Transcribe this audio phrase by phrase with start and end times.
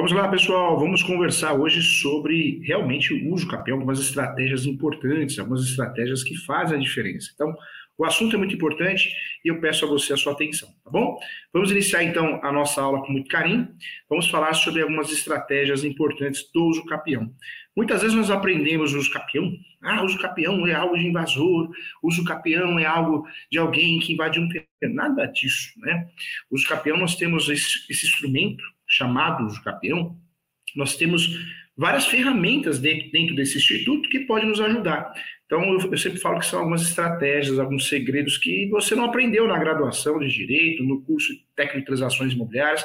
[0.00, 0.78] Vamos lá, pessoal.
[0.78, 6.78] Vamos conversar hoje sobre realmente o uso capião, algumas estratégias importantes, algumas estratégias que fazem
[6.78, 7.30] a diferença.
[7.34, 7.54] Então,
[7.98, 9.12] o assunto é muito importante
[9.44, 11.18] e eu peço a você a sua atenção, tá bom?
[11.52, 13.68] Vamos iniciar então a nossa aula com muito carinho.
[14.08, 17.30] Vamos falar sobre algumas estratégias importantes do uso capião.
[17.76, 19.52] Muitas vezes nós aprendemos o uso capião.
[19.82, 21.70] Ah, uso capião é algo de invasor,
[22.02, 24.94] uso capião é algo de alguém que invade um terreno.
[24.94, 26.08] Nada disso, né?
[26.50, 30.18] Uso capião nós temos esse, esse instrumento chamado uso capião.
[30.76, 31.38] Nós temos
[31.76, 35.12] várias ferramentas dentro desse instituto que podem nos ajudar.
[35.46, 39.58] Então, eu, sempre falo que são algumas estratégias, alguns segredos que você não aprendeu na
[39.58, 42.84] graduação de Direito, no curso de Técnico de Transações Imobiliárias,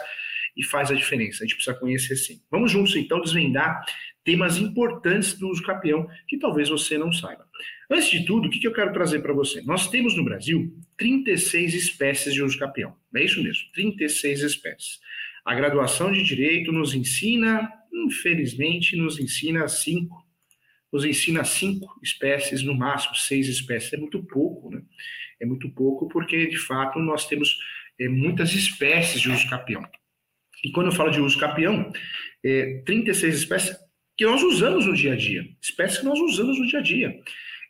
[0.57, 1.43] e faz a diferença.
[1.43, 2.41] A gente precisa conhecer sim.
[2.49, 3.83] Vamos juntos, então, desvendar
[4.23, 7.45] temas importantes do uso capião que talvez você não saiba.
[7.91, 9.61] Antes de tudo, o que eu quero trazer para você?
[9.61, 12.95] Nós temos no Brasil 36 espécies de uso capião.
[13.13, 14.99] É isso mesmo, 36 espécies.
[15.45, 20.25] A graduação de Direito nos ensina, infelizmente, nos ensina cinco
[20.95, 23.91] nos ensina cinco espécies, no máximo seis espécies.
[23.91, 24.81] É muito pouco, né?
[25.41, 27.57] É muito pouco porque, de fato, nós temos
[27.99, 29.85] é, muitas espécies de uso capião.
[30.63, 31.91] E quando eu falo de uso capião,
[32.41, 33.77] é, 36 espécies
[34.17, 35.45] que nós usamos no dia a dia.
[35.61, 37.19] Espécies que nós usamos no dia a dia.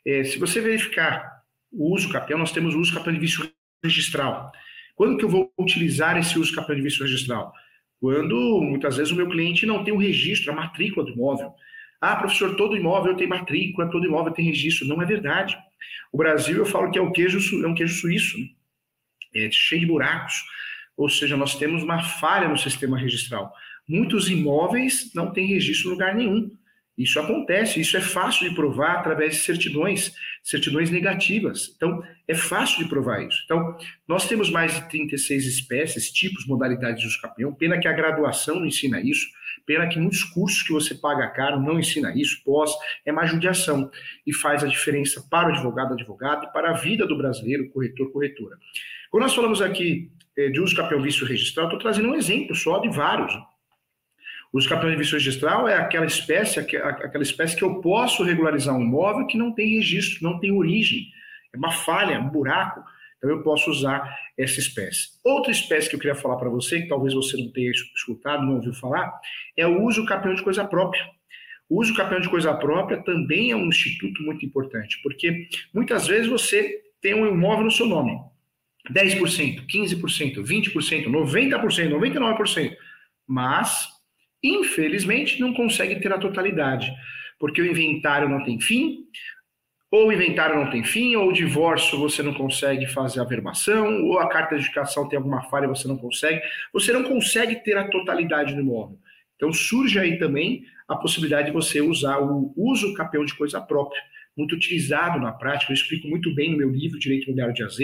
[0.06, 3.52] É, se você verificar o uso capião, nós temos o uso capião de vício
[3.84, 4.52] registral.
[4.96, 7.52] Quando que eu vou utilizar esse uso capião de vício registral?
[8.00, 11.54] Quando, muitas vezes, o meu cliente não tem o registro, a matrícula do imóvel.
[12.00, 14.88] Ah, professor, todo imóvel tem matrícula, todo imóvel tem registro.
[14.88, 15.58] Não é verdade.
[16.12, 18.48] O Brasil, eu falo que é, o queijo, é um queijo suíço, né?
[19.36, 20.34] é cheio de buracos.
[20.98, 23.52] Ou seja, nós temos uma falha no sistema registral.
[23.88, 26.52] Muitos imóveis não têm registro em lugar nenhum.
[26.98, 30.16] Isso acontece, isso é fácil de provar através de certidões,
[30.46, 31.74] certidões negativas.
[31.76, 33.42] Então, é fácil de provar isso.
[33.46, 33.76] Então,
[34.08, 37.52] nós temos mais de 36 espécies, tipos, modalidades de uso capião.
[37.52, 39.26] Pena que a graduação não ensina isso.
[39.66, 42.44] Pena que muitos cursos que você paga caro não ensina isso.
[42.46, 42.72] Pós
[43.04, 43.90] é uma judiação
[44.26, 48.12] e faz a diferença para o advogado, advogado e para a vida do brasileiro, corretor,
[48.12, 48.56] corretora.
[49.10, 52.78] Quando nós falamos aqui eh, de uso capião vício registral, estou trazendo um exemplo só
[52.78, 53.34] de vários.
[54.56, 58.74] O uso capião de vício registral é aquela espécie, aquela espécie que eu posso regularizar
[58.74, 61.08] um imóvel que não tem registro, não tem origem.
[61.54, 62.82] É uma falha, um buraco.
[63.18, 65.10] Então eu posso usar essa espécie.
[65.26, 68.56] Outra espécie que eu queria falar para você, que talvez você não tenha escutado, não
[68.56, 69.20] ouviu falar,
[69.58, 71.06] é o uso capião de coisa própria.
[71.68, 76.30] O uso capião de coisa própria também é um instituto muito importante, porque muitas vezes
[76.30, 78.18] você tem um imóvel no seu nome.
[78.90, 82.78] 10%, 15%, 20%, 90%, 99%.
[83.28, 83.95] Mas
[84.46, 86.92] infelizmente, não consegue ter a totalidade,
[87.40, 89.06] porque o inventário não tem fim,
[89.92, 94.04] ou o inventário não tem fim, ou o divórcio você não consegue fazer a verbação,
[94.04, 96.42] ou a carta de educação tem alguma falha você não consegue,
[96.74, 98.98] você não consegue ter a totalidade do imóvel.
[99.36, 104.02] Então surge aí também a possibilidade de você usar o uso capião de coisa própria,
[104.38, 107.80] muito utilizado na prática, eu explico muito bem no meu livro Direito Imobiliário de AZ,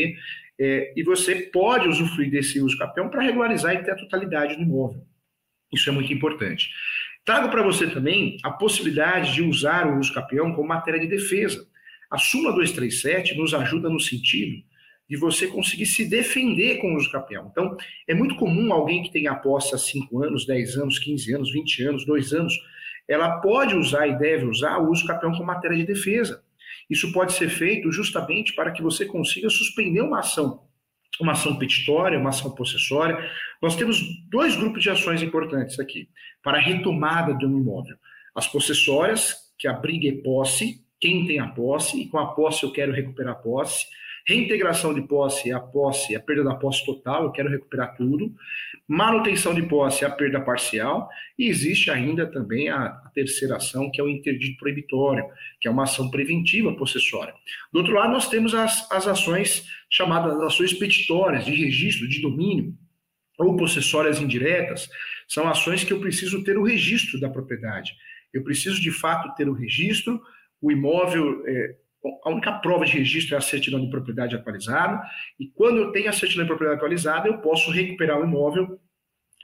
[0.59, 4.61] é, e você pode usufruir desse uso capião para regularizar e ter a totalidade do
[4.61, 5.01] imóvel.
[5.73, 6.69] Isso é muito importante.
[7.23, 11.67] Trago para você também a possibilidade de usar o uso capião como matéria de defesa.
[12.09, 14.63] A súmula 237 nos ajuda no sentido
[15.07, 17.47] de você conseguir se defender com o uso capião.
[17.51, 17.75] Então,
[18.07, 21.51] é muito comum alguém que tem a posse há 5 anos, 10 anos, 15 anos,
[21.51, 22.53] 20 anos, 2 anos,
[23.07, 26.43] ela pode usar e deve usar o uso capião como matéria de defesa.
[26.89, 30.63] Isso pode ser feito justamente para que você consiga suspender uma ação
[31.19, 33.17] uma ação petitória, uma ação possessória.
[33.61, 36.09] Nós temos dois grupos de ações importantes aqui
[36.43, 37.95] para a retomada de um imóvel.
[38.35, 42.63] As possessórias, que a briga é posse, quem tem a posse, e com a posse
[42.63, 43.87] eu quero recuperar a posse.
[44.27, 47.95] Reintegração de posse é a posse, é a perda da posse total, eu quero recuperar
[47.95, 48.31] tudo.
[48.87, 51.09] Manutenção de posse é a perda parcial.
[51.37, 55.25] E existe ainda também a, terceira ação, que é o interdito proibitório,
[55.59, 57.33] que é uma ação preventiva possessória.
[57.73, 62.73] Do outro lado, nós temos as, as ações chamadas ações petitórias, de registro, de domínio,
[63.37, 64.89] ou possessórias indiretas.
[65.27, 67.93] São ações que eu preciso ter o registro da propriedade.
[68.33, 70.21] Eu preciso, de fato, ter o registro,
[70.61, 71.43] o imóvel.
[71.45, 71.75] É,
[72.23, 75.01] a única prova de registro é a certidão de propriedade atualizada,
[75.39, 78.79] e quando eu tenho a certidão de propriedade atualizada, eu posso recuperar o imóvel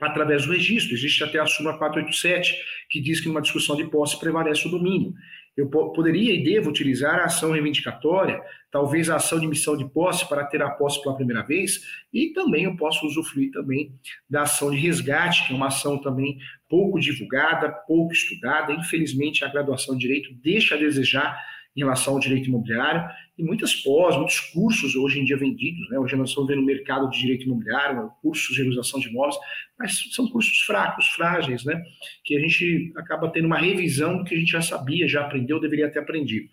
[0.00, 0.94] através do registro.
[0.94, 2.54] Existe até a súmula 487,
[2.88, 5.14] que diz que numa discussão de posse prevalece o domínio.
[5.56, 8.40] Eu poderia e devo utilizar a ação reivindicatória,
[8.70, 11.82] talvez a ação de missão de posse para ter a posse pela primeira vez,
[12.14, 13.92] e também eu posso usufruir também
[14.30, 18.72] da ação de resgate, que é uma ação também pouco divulgada, pouco estudada.
[18.72, 21.36] Infelizmente, a graduação de direito deixa a desejar
[21.78, 23.08] em relação ao direito imobiliário,
[23.38, 25.98] e muitas pós, muitos cursos hoje em dia vendidos, né?
[26.00, 29.36] Hoje nós estamos vendo o mercado de direito imobiliário, cursos de realização de imóveis,
[29.78, 31.80] mas são cursos fracos, frágeis, né?
[32.24, 35.60] Que a gente acaba tendo uma revisão do que a gente já sabia, já aprendeu,
[35.60, 36.48] deveria ter aprendido.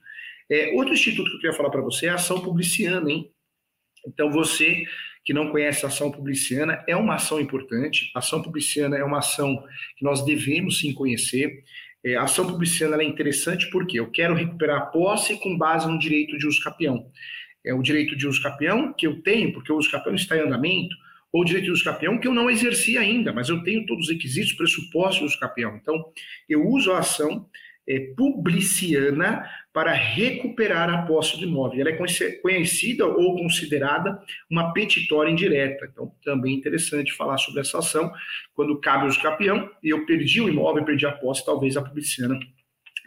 [0.48, 3.32] É, outro instituto que eu queria falar para você é a ação publiciana, hein?
[4.08, 4.84] Então, você
[5.26, 8.12] que não conhece a ação publiciana, é uma ação importante.
[8.14, 9.58] A ação publiciana é uma ação
[9.98, 11.64] que nós devemos sim conhecer.
[12.06, 15.98] É, a ação publiciana é interessante porque eu quero recuperar a posse com base no
[15.98, 17.10] direito de uso capião.
[17.66, 20.42] É o direito de uso capião que eu tenho, porque o uso capião está em
[20.42, 20.96] andamento,
[21.34, 24.06] ou o direito de uso capião que eu não exerci ainda, mas eu tenho todos
[24.06, 25.76] os requisitos, pressupostos do uso capião.
[25.76, 26.06] Então,
[26.48, 27.50] eu uso a ação
[27.88, 31.82] é, publiciana para recuperar a posse do imóvel.
[31.82, 35.88] Ela é conhecida ou considerada uma petitória indireta.
[35.92, 38.12] Então, também é interessante falar sobre essa ação.
[38.54, 42.40] Quando cabe o campeão e eu perdi o imóvel, perdi a posse, talvez a publiciana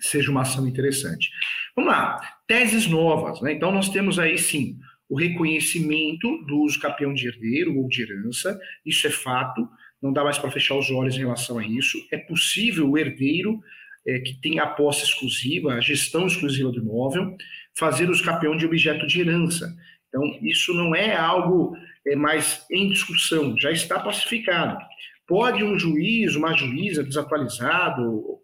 [0.00, 1.30] seja uma ação interessante.
[1.74, 3.40] Vamos lá, teses novas.
[3.40, 3.52] Né?
[3.52, 4.78] Então, nós temos aí sim
[5.08, 9.66] o reconhecimento do uso capião de herdeiro ou de herança, isso é fato,
[10.02, 11.98] não dá mais para fechar os olhos em relação a isso.
[12.12, 13.58] É possível o herdeiro
[14.06, 17.36] é, que tem a posse exclusiva, a gestão exclusiva do imóvel,
[17.76, 19.76] fazer os campeão de objeto de herança.
[20.08, 24.78] Então, isso não é algo é, mais em discussão, já está pacificado.
[25.26, 28.38] Pode um juiz, uma juíza desatualizado,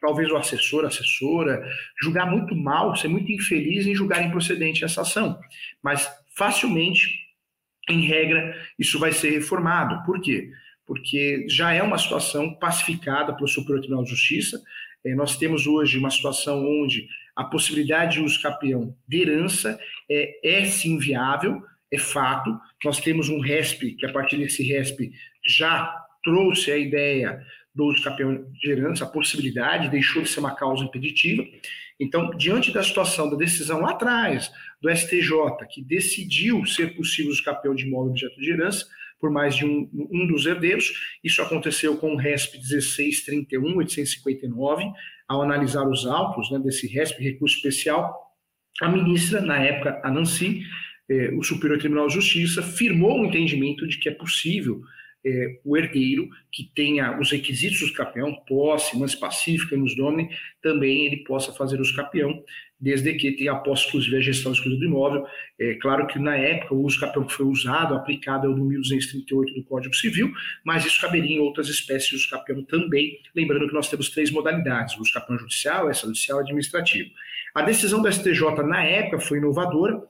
[0.00, 1.62] talvez o assessor, assessora,
[2.02, 5.38] julgar muito mal, ser muito infeliz em julgar improcedente essa ação.
[5.82, 7.08] Mas facilmente,
[7.88, 10.04] em regra, isso vai ser reformado.
[10.04, 10.50] Por quê?
[10.86, 14.62] Porque já é uma situação pacificada pelo Superior Tribunal de Justiça,
[15.04, 19.78] nós temos hoje uma situação onde a possibilidade de uso capião de herança
[20.10, 22.58] é, é sim viável, é fato.
[22.84, 25.12] Nós temos um RESP, que a partir desse RESP
[25.46, 27.40] já trouxe a ideia
[27.74, 28.02] do uso
[28.60, 31.46] de herança, a possibilidade, deixou de ser uma causa impeditiva.
[32.00, 34.50] Então, diante da situação da decisão lá atrás
[34.80, 35.32] do STJ,
[35.70, 38.86] que decidiu ser possível o capião de imóvel objeto de herança,
[39.18, 40.92] por mais de um, um dos herdeiros.
[41.22, 44.92] Isso aconteceu com o RESP 1631-859,
[45.26, 48.28] ao analisar os autos né, desse RESP, recurso especial,
[48.80, 50.62] a ministra, na época, a Nancy,
[51.10, 54.80] eh, o Superior Tribunal de Justiça, firmou o entendimento de que é possível
[55.26, 60.30] é, o herdeiro que tenha os requisitos do capião, posse, mas pacífica nos domine,
[60.62, 62.42] também ele possa fazer os capião,
[62.80, 65.26] desde que tenha posse exclusiva e a gestão exclusiva do imóvel.
[65.58, 68.64] É claro que na época o uso capião que foi usado, aplicado é o do
[68.64, 70.32] 1238 do Código Civil,
[70.64, 74.30] mas isso caberia em outras espécies de uso capião também, lembrando que nós temos três
[74.30, 77.10] modalidades, o uso capião judicial, extrajudicial e administrativo.
[77.54, 80.00] A decisão do STJ na época foi inovadora,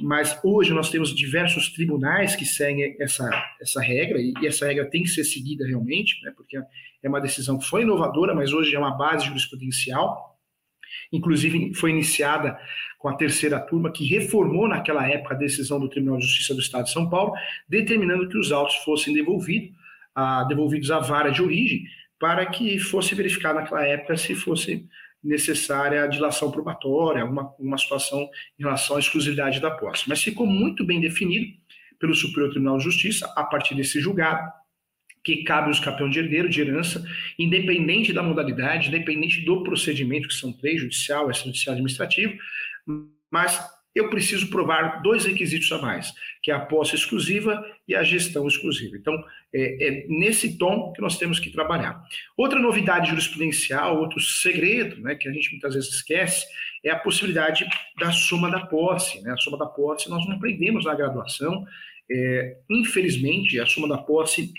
[0.00, 3.28] mas hoje nós temos diversos tribunais que seguem essa,
[3.60, 7.58] essa regra, e, essa regra tem que ser seguida realmente, né, porque é uma decisão
[7.58, 10.33] que foi inovadora, mas hoje é uma base jurisprudencial.
[11.12, 12.58] Inclusive, foi iniciada
[12.98, 16.60] com a terceira turma, que reformou naquela época a decisão do Tribunal de Justiça do
[16.60, 17.34] Estado de São Paulo,
[17.68, 19.70] determinando que os autos fossem devolvidos,
[20.14, 21.84] a, devolvidos à vara de origem,
[22.18, 24.88] para que fosse verificado naquela época se fosse
[25.22, 28.28] necessária a dilação probatória, alguma uma situação
[28.58, 30.08] em relação à exclusividade da posse.
[30.08, 31.46] Mas ficou muito bem definido
[31.98, 34.50] pelo Superior Tribunal de Justiça, a partir desse julgado,
[35.24, 37.04] que cabe os campeões de herdeiro de herança,
[37.38, 42.34] independente da modalidade, independente do procedimento, que são três, judicial, extrajudicial administrativo,
[43.30, 43.58] mas
[43.94, 46.12] eu preciso provar dois requisitos a mais,
[46.42, 48.96] que é a posse exclusiva e a gestão exclusiva.
[48.96, 49.14] Então,
[49.52, 52.02] é, é, nesse tom que nós temos que trabalhar.
[52.36, 56.44] Outra novidade jurisprudencial, outro segredo, né, que a gente muitas vezes esquece,
[56.84, 57.66] é a possibilidade
[57.98, 59.22] da soma da posse.
[59.22, 59.32] Né?
[59.32, 61.64] A soma da posse nós não aprendemos na graduação.
[62.10, 64.52] É, infelizmente, a soma da posse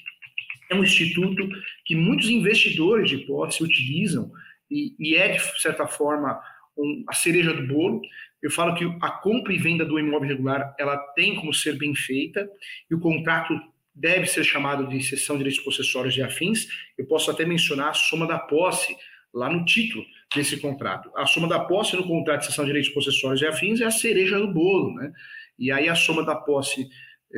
[0.75, 1.47] um instituto
[1.85, 4.31] que muitos investidores de posse utilizam
[4.69, 6.39] e, e é, de certa forma,
[6.77, 8.01] um, a cereja do bolo.
[8.41, 11.95] Eu falo que a compra e venda do imóvel regular ela tem como ser bem
[11.95, 12.47] feita
[12.89, 13.53] e o contrato
[13.93, 16.67] deve ser chamado de cessão de direitos possessórios e afins.
[16.97, 18.95] Eu posso até mencionar a soma da posse
[19.33, 20.03] lá no título
[20.35, 21.09] desse contrato.
[21.15, 23.91] A soma da posse no contrato de cessão de direitos possessórios e afins é a
[23.91, 25.11] cereja do bolo, né?
[25.57, 26.89] E aí a soma da posse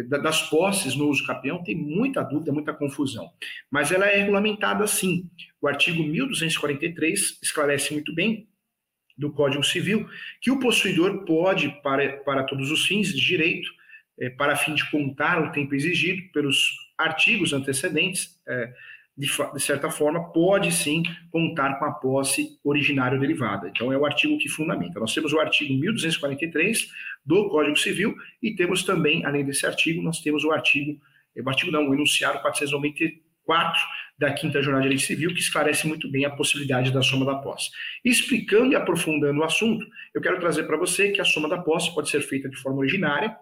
[0.07, 3.31] das posses no uso capião tem muita dúvida, muita confusão.
[3.71, 5.29] Mas ela é regulamentada assim.
[5.61, 8.47] O artigo 1243 esclarece muito bem
[9.17, 10.07] do Código Civil,
[10.39, 13.67] que o possuidor pode, para, para todos os fins de direito,
[14.19, 18.73] é, para fim de contar o tempo exigido pelos artigos antecedentes, é,
[19.17, 23.67] de, de, certa forma, pode sim contar com a posse originária ou derivada.
[23.67, 24.99] Então, é o artigo que fundamenta.
[24.99, 26.87] Nós temos o artigo 1243
[27.25, 31.01] do Código Civil e temos também, além desse artigo, nós temos o artigo,
[31.35, 33.81] o artigo não, o enunciado 494
[34.19, 37.35] da Quinta Jornada de Direito Civil, que esclarece muito bem a possibilidade da soma da
[37.35, 37.71] posse.
[38.05, 39.83] Explicando e aprofundando o assunto,
[40.13, 42.79] eu quero trazer para você que a soma da posse pode ser feita de forma
[42.79, 43.35] originária.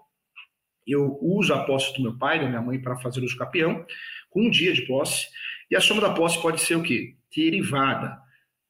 [0.88, 3.86] Eu uso a posse do meu pai, da minha mãe, para fazer uso capião,
[4.29, 5.27] com um dia de posse.
[5.69, 7.15] E a soma da posse pode ser o quê?
[7.36, 8.17] Derivada.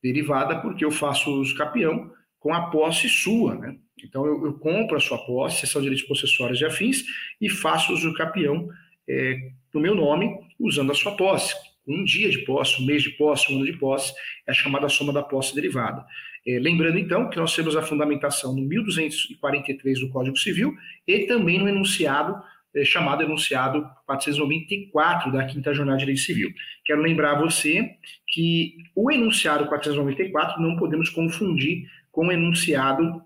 [0.01, 3.77] Derivada porque eu faço uso capião com a posse sua, né?
[4.03, 7.03] Então eu, eu compro a sua posse, são direitos possessórios e afins,
[7.41, 8.69] e faço uso capião
[9.07, 11.55] é, no meu nome, usando a sua posse.
[11.87, 14.13] Um dia de posse, um mês de posse, um ano de posse,
[14.47, 16.05] é a chamada soma da posse derivada.
[16.47, 20.75] É, lembrando, então, que nós temos a fundamentação no 1243 do Código Civil
[21.07, 22.41] e também no enunciado,
[22.83, 26.53] chamado enunciado 494 da Quinta Jornada de Lei Civil.
[26.83, 27.95] Quero lembrar a você
[28.27, 33.23] que o enunciado 494 não podemos confundir com o enunciado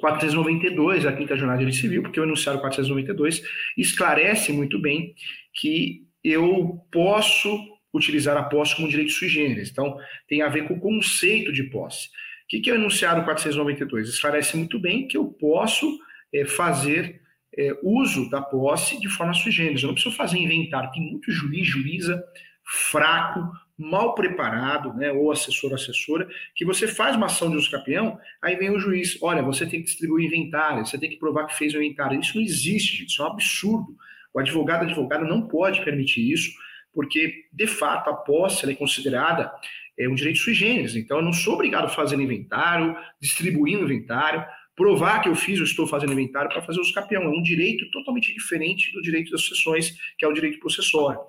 [0.00, 3.42] 492 da Quinta Jornada de Lei Civil, porque o enunciado 492
[3.76, 5.14] esclarece muito bem
[5.54, 9.70] que eu posso utilizar a posse como direito sui generis.
[9.70, 9.96] Então,
[10.28, 12.08] tem a ver com o conceito de posse.
[12.08, 14.08] O que, é o enunciado 492?
[14.08, 15.98] Esclarece muito bem que eu posso
[16.32, 17.22] é, fazer
[17.56, 19.82] é, uso da posse de forma sui generis.
[19.82, 20.90] Eu não preciso fazer inventário.
[20.90, 22.22] Tem muito juiz, juíza
[22.90, 23.40] fraco,
[23.76, 28.56] mal preparado, né, ou assessor assessora, que você faz uma ação de uso capião, aí
[28.56, 31.74] vem o juiz, olha, você tem que distribuir inventário, você tem que provar que fez
[31.74, 32.18] o inventário.
[32.18, 33.96] Isso não existe, gente, isso é um absurdo.
[34.32, 36.52] O advogado, advogado não pode permitir isso,
[36.92, 39.52] porque, de fato, a posse é considerada
[39.98, 40.94] é, um direito sui generis.
[40.94, 44.44] Então, eu não sou obrigado a fazer inventário, distribuir inventário,
[44.76, 47.22] provar que eu fiz ou estou fazendo inventário para fazer uso capião.
[47.22, 51.20] É um direito totalmente diferente do direito das sucessões, que é o direito possessório.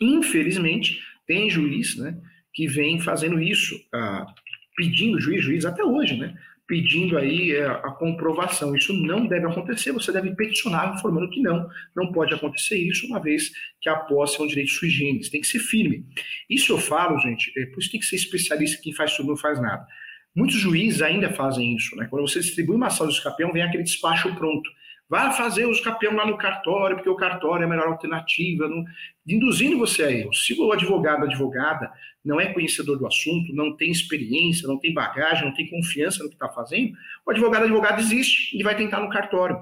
[0.00, 2.20] Infelizmente, tem juiz né,
[2.52, 4.26] que vem fazendo isso, ah,
[4.76, 6.36] pedindo juiz, juiz até hoje, né?
[6.66, 8.74] Pedindo aí é, a comprovação.
[8.74, 13.20] Isso não deve acontecer, você deve peticionar informando que não, não pode acontecer isso, uma
[13.20, 13.52] vez
[13.82, 16.06] que a posse é um direito sui generis, tem que ser firme.
[16.48, 19.36] Isso eu falo, gente, é, por isso tem que ser especialista, quem faz tudo não
[19.36, 19.86] faz nada.
[20.34, 22.06] Muitos juízes ainda fazem isso, né?
[22.10, 24.68] Quando você distribui uma ação de escapeão, vem aquele despacho pronto.
[25.08, 28.84] Vá fazer os capião lá no cartório, porque o cartório é a melhor alternativa, não...
[29.26, 30.32] induzindo você a erro.
[30.32, 31.92] Se o advogado, advogada,
[32.24, 36.30] não é conhecedor do assunto, não tem experiência, não tem bagagem, não tem confiança no
[36.30, 36.94] que está fazendo,
[37.26, 39.58] o advogado, advogada existe e vai tentar no cartório.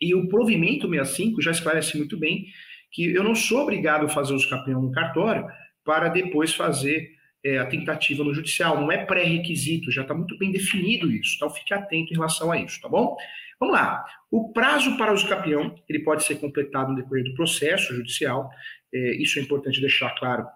[0.00, 2.46] E o provimento 65 já esclarece muito bem
[2.92, 5.46] que eu não sou obrigado a fazer os capião no cartório
[5.84, 8.80] para depois fazer é, a tentativa no judicial.
[8.80, 11.36] Não é pré-requisito, já está muito bem definido isso.
[11.36, 13.16] Então fique atento em relação a isso, tá bom?
[13.60, 14.04] Vamos lá.
[14.30, 18.48] O prazo para uso capião ele pode ser completado no decorrer do processo judicial.
[18.92, 20.46] É, isso é importante deixar claro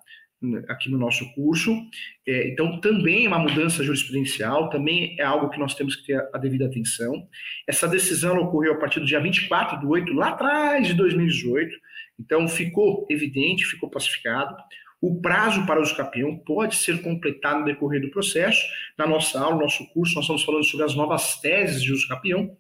[0.43, 1.71] né, aqui no nosso curso.
[2.27, 6.29] É, então, também é uma mudança jurisprudencial, também é algo que nós temos que ter
[6.33, 7.29] a devida atenção.
[7.67, 11.77] Essa decisão ocorreu a partir do dia 24 de 8, lá atrás de 2018.
[12.19, 14.57] Então, ficou evidente, ficou pacificado.
[15.03, 18.63] O prazo para uso capião pode ser completado no decorrer do processo.
[18.97, 22.07] Na nossa aula, no nosso curso, nós estamos falando sobre as novas teses de uso
[22.07, 22.57] capião.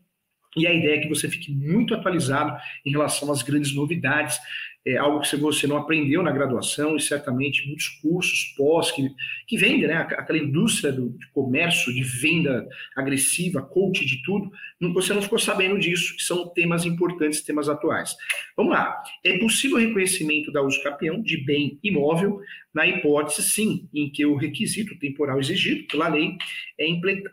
[0.57, 4.41] E a ideia é que você fique muito atualizado em relação às grandes novidades
[4.85, 9.09] é algo que você não aprendeu na graduação e certamente muitos cursos pós que,
[9.47, 9.95] que vendem, né?
[9.95, 14.51] Aquela indústria do, de comércio, de venda agressiva, coach de tudo,
[14.93, 18.17] você não ficou sabendo disso, que são temas importantes, temas atuais.
[18.57, 19.01] Vamos lá.
[19.25, 22.41] É possível reconhecimento da uso capião de bem imóvel
[22.75, 26.37] na hipótese, sim, em que o requisito temporal exigido pela lei
[26.79, 26.87] é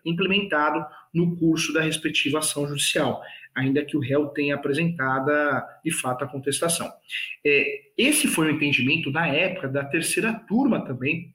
[0.06, 3.22] implementado no curso da respectiva ação judicial
[3.60, 6.89] ainda que o réu tenha apresentada de fato a contestação.
[7.46, 11.34] É, esse foi o entendimento da época da terceira turma também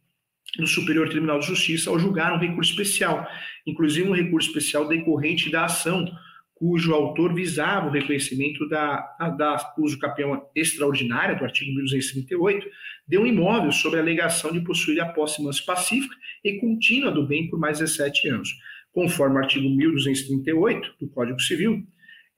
[0.59, 3.27] do Superior Tribunal de Justiça ao julgar um recurso especial,
[3.67, 6.07] inclusive um recurso especial decorrente da ação
[6.55, 9.01] cujo autor visava o reconhecimento da,
[9.37, 12.67] da uso capião extraordinária do artigo 1238,
[13.07, 16.15] de um imóvel sob a alegação de possuir a posse mansa pacífica
[16.45, 18.49] e contínua do bem por mais de 17 anos.
[18.93, 21.85] Conforme o artigo 1238 do Código Civil,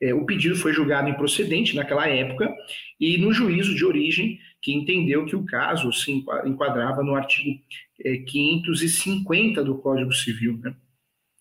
[0.00, 2.54] é, o pedido foi julgado improcedente naquela época
[3.00, 7.58] e no juízo de origem, que entendeu que o caso se enquadrava no artigo
[8.04, 10.74] é, 550 do Código Civil, né,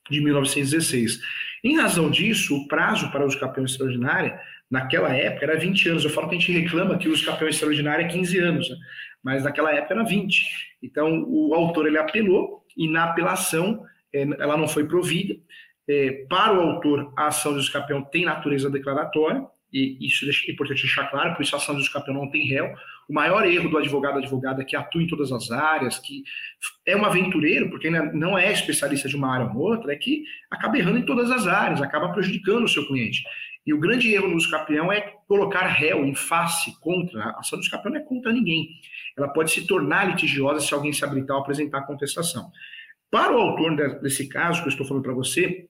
[0.10, 1.20] de 1916.
[1.64, 6.04] Em razão disso, o prazo para uso capião extraordinária, naquela época, era 20 anos.
[6.04, 8.78] Eu falo que a gente reclama que o uso capião extraordinário é 15 anos, né,
[9.24, 10.46] mas naquela época era 20.
[10.82, 13.84] Então, o autor ele apelou e na apelação
[14.14, 15.36] é, ela não foi provida.
[15.88, 20.84] É, para o autor, a ação de escapeão tem natureza declaratória, e isso é importante
[20.84, 22.74] deixar claro, por isso a ação de escapeão não tem réu.
[23.10, 26.24] O maior erro do advogado advogada é que atua em todas as áreas, que
[26.86, 30.77] é um aventureiro, porque não é especialista de uma área ou outra, é que acaba
[30.77, 33.24] errando em todas as áreas, acaba prejudicando o seu cliente.
[33.65, 37.22] E o grande erro no escapeão é colocar réu em face contra.
[37.24, 38.70] A ação do escapeão não é contra ninguém.
[39.18, 42.51] ela pode se tornar litigiosa se alguém se habilitar ou apresentar a contestação.
[43.10, 45.68] Para o autor desse caso que eu estou falando para você,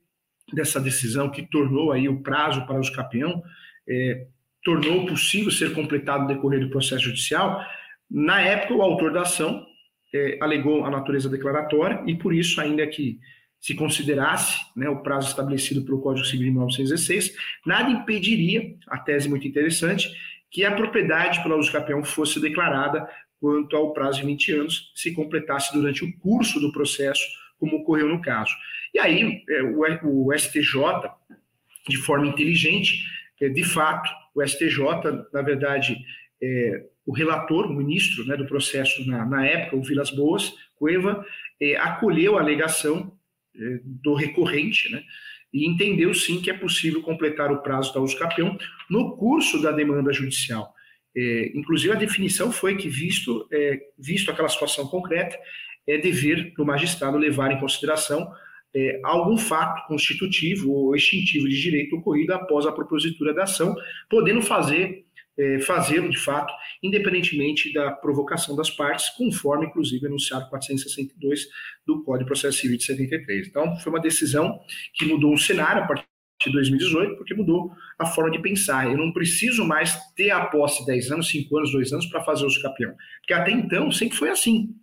[0.53, 3.43] dessa decisão que tornou aí o prazo para o escapião,
[3.87, 4.27] é,
[4.63, 7.63] tornou possível ser completado no decorrer do processo judicial,
[8.09, 9.65] na época o autor da ação
[10.13, 13.19] é, alegou a natureza declaratória e por isso ainda que
[13.59, 17.35] se considerasse né, o prazo estabelecido pelo Código Civil de 1916,
[17.65, 20.11] nada impediria, a tese muito interessante,
[20.51, 23.09] que a propriedade pelo uso capião fosse declarada
[23.39, 27.23] quanto ao prazo de 20 anos, se completasse durante o curso do processo,
[27.59, 28.53] como ocorreu no caso.
[28.95, 31.11] E aí, é, o, STJ,
[31.89, 33.03] de forma inteligente,
[33.41, 34.79] é, de fato, o STJ,
[35.33, 35.97] na verdade,
[36.41, 41.25] é, o relator, o ministro né, do processo na, na, época, o Vilas Boas, Cueva,
[41.61, 43.11] é, acolheu a alegação
[43.53, 45.03] é, do recorrente, né,
[45.53, 48.57] e entendeu sim que é possível completar o prazo da uso capião
[48.89, 50.73] no curso da demanda judicial.
[51.13, 53.45] É, inclusive, a definição foi que, visto,
[53.99, 55.37] visto aquela situação concreta,
[55.85, 58.33] é dever do magistrado levar em consideração
[58.75, 63.73] é, algum fato constitutivo ou extintivo de direito ocorrido após a propositura da ação,
[64.09, 65.05] podendo fazer
[65.37, 71.47] é, fazê-lo de fato, independentemente da provocação das partes, conforme inclusive enunciado 462
[71.85, 73.47] do Código de Processo Civil de 73.
[73.47, 74.59] Então, foi uma decisão
[74.93, 76.05] que mudou o cenário a partir
[76.45, 78.89] de 2018, porque mudou a forma de pensar.
[78.89, 82.45] Eu não preciso mais ter a posse 10 anos, 5 anos, 2 anos para fazer
[82.45, 82.93] os capião.
[83.19, 84.73] Porque até então sempre foi assim.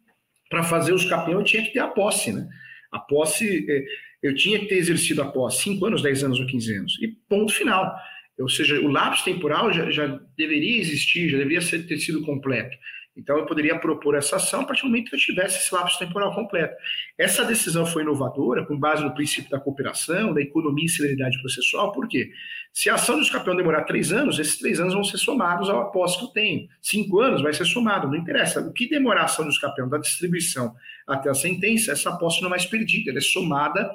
[0.50, 2.46] Para fazer os capião eu tinha que ter a posse, né?
[2.92, 3.84] A posse, é,
[4.22, 6.98] eu tinha que ter exercido a posse 5 anos, 10 anos ou 15 anos.
[7.00, 7.94] E ponto final.
[8.38, 12.76] Ou seja, o lapso temporal já, já deveria existir, já deveria ser, ter sido completo.
[13.16, 15.98] Então, eu poderia propor essa ação a partir do momento que eu tivesse esse lapso
[15.98, 16.74] temporal completo.
[17.18, 21.92] Essa decisão foi inovadora, com base no princípio da cooperação, da economia e celeridade processual,
[21.92, 22.30] por quê?
[22.72, 25.82] Se a ação do escapião demorar três anos, esses três anos vão ser somados ao
[25.82, 26.66] após que eu tenho.
[26.80, 28.60] Cinco anos vai ser somado, não interessa.
[28.62, 30.74] O que demorar a ação do escapião da distribuição
[31.06, 33.90] até a sentença, essa posse não é mais perdida, ela é somada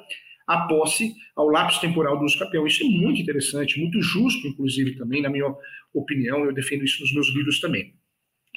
[0.46, 2.36] a posse ao lapso temporal do uso.
[2.66, 5.52] Isso é muito interessante, muito justo, inclusive, também, na minha
[5.92, 7.97] opinião, eu defendo isso nos meus livros também.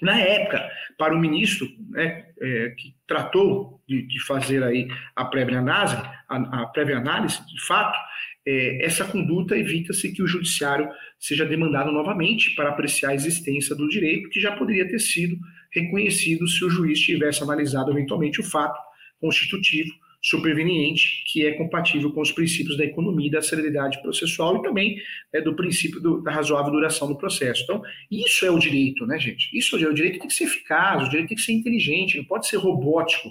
[0.01, 5.59] Na época, para o ministro né, é, que tratou de, de, fazer aí a prévia
[5.59, 5.95] análise,
[6.27, 7.97] a, a prévia análise, de fato,
[8.45, 13.87] é, essa conduta evita-se que o judiciário seja demandado novamente para apreciar a existência do
[13.87, 15.37] direito que já poderia ter sido
[15.71, 18.79] reconhecido se o juiz tivesse analisado eventualmente o fato
[19.19, 25.01] constitutivo superveniente, que é compatível com os princípios da economia da celeridade processual e também
[25.33, 27.63] é, do princípio do, da razoável duração do processo.
[27.63, 29.49] Então, isso é o direito, né, gente?
[29.57, 32.25] Isso é o direito tem que ser eficaz, o direito tem que ser inteligente, não
[32.25, 33.29] pode ser robótico.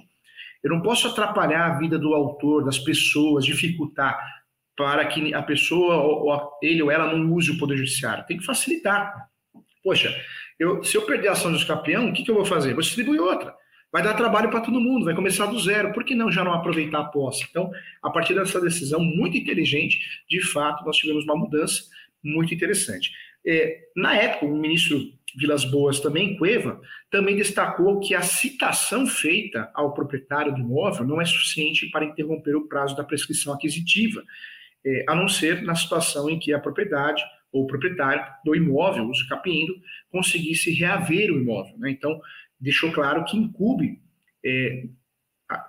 [0.62, 4.20] Eu não posso atrapalhar a vida do autor, das pessoas, dificultar
[4.76, 8.24] para que a pessoa, ou ele ou ela, não use o poder judiciário.
[8.26, 9.14] Tem que facilitar.
[9.85, 10.14] Poxa,
[10.59, 12.72] eu, se eu perder a ação de escapião, o que, que eu vou fazer?
[12.72, 13.55] Vou distribuir outra.
[13.92, 15.92] Vai dar trabalho para todo mundo, vai começar do zero.
[15.92, 17.46] Por que não já não aproveitar a posse?
[17.50, 17.70] Então,
[18.03, 21.83] a partir dessa decisão muito inteligente, de fato, nós tivemos uma mudança
[22.22, 23.11] muito interessante.
[23.44, 24.98] É, na época, o ministro
[25.37, 31.20] Vilas Boas também, Cueva, também destacou que a citação feita ao proprietário do imóvel não
[31.20, 34.22] é suficiente para interromper o prazo da prescrição aquisitiva,
[34.85, 37.22] é, a não ser na situação em que a propriedade
[37.53, 39.74] ou o proprietário do imóvel, o capindo,
[40.11, 41.76] conseguisse reaver o imóvel.
[41.79, 41.90] Né?
[41.90, 42.20] Então,
[42.61, 44.01] deixou claro que incube,
[44.44, 44.85] é,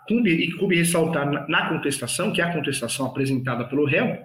[0.10, 4.18] incube, incube ressaltar na, contestação, que é a contestação apresentada pelo réu,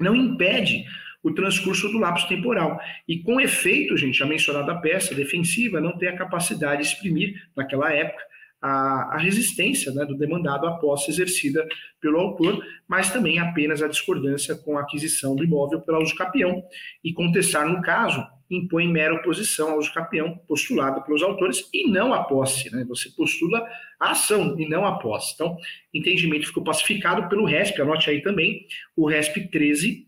[0.00, 0.84] não impede
[1.22, 2.80] o transcurso do lapso temporal.
[3.06, 7.92] E com efeito, gente, a mencionada peça defensiva não tem a capacidade de exprimir, naquela
[7.92, 8.22] época,
[8.60, 11.66] a, a resistência né, do demandado à posse exercida
[12.00, 16.62] pelo autor, mas também apenas a discordância com a aquisição do imóvel pelo uso capião
[17.02, 22.14] e contestar, no caso, impõe mera oposição ao uso capião postulado pelos autores e não
[22.14, 22.74] a posse.
[22.74, 22.84] Né?
[22.88, 23.66] Você postula
[24.00, 25.34] a ação e não a posse.
[25.34, 25.56] Então,
[25.92, 30.06] entendimento ficou pacificado pelo RESP, anote aí também, o RESP 13,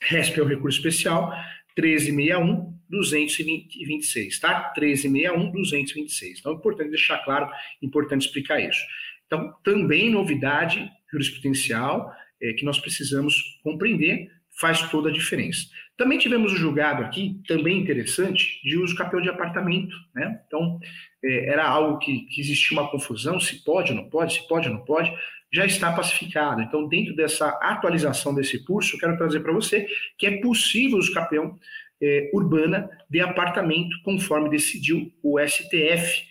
[0.00, 1.30] RESP é o recurso especial,
[1.76, 4.72] 1361 226, tá?
[4.76, 6.38] 1361 226.
[6.38, 7.48] Então, é importante deixar claro,
[7.82, 8.80] importante explicar isso.
[9.26, 15.66] Então, também novidade jurisprudencial é, que nós precisamos compreender faz toda a diferença.
[15.96, 19.94] Também tivemos o julgado aqui, também interessante, de uso capião de apartamento.
[20.14, 20.40] Né?
[20.46, 20.78] Então,
[21.22, 24.68] é, era algo que, que existia uma confusão, se pode ou não pode, se pode
[24.68, 25.12] ou não pode,
[25.52, 26.62] já está pacificado.
[26.62, 29.86] Então, dentro dessa atualização desse curso, eu quero trazer para você
[30.18, 31.56] que é possível o uso capião
[32.02, 36.24] é, urbana de apartamento, conforme decidiu o STF.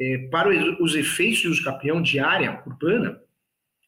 [0.00, 0.48] É, para
[0.82, 3.20] os efeitos de uso capião de área urbana,